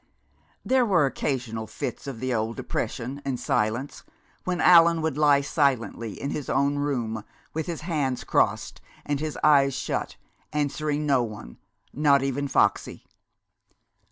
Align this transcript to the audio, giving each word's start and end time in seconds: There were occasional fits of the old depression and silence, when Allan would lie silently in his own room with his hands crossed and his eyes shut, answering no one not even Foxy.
There 0.65 0.83
were 0.83 1.05
occasional 1.05 1.67
fits 1.67 2.07
of 2.07 2.19
the 2.19 2.33
old 2.33 2.55
depression 2.55 3.21
and 3.23 3.39
silence, 3.39 4.01
when 4.45 4.59
Allan 4.59 5.03
would 5.03 5.15
lie 5.15 5.41
silently 5.41 6.19
in 6.19 6.31
his 6.31 6.49
own 6.49 6.79
room 6.79 7.23
with 7.53 7.67
his 7.67 7.81
hands 7.81 8.23
crossed 8.23 8.81
and 9.05 9.19
his 9.19 9.37
eyes 9.43 9.75
shut, 9.75 10.15
answering 10.51 11.05
no 11.05 11.21
one 11.21 11.59
not 11.93 12.23
even 12.23 12.47
Foxy. 12.47 13.05